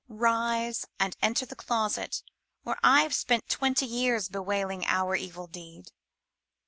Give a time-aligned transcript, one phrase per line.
[0.09, 2.23] Rise and enter the closet
[2.63, 5.91] where I have spent twenty years bewailing our evil deed.